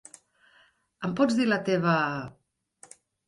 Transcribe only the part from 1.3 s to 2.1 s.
dir la teva...?